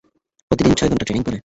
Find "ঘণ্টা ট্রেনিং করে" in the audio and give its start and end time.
0.89-1.37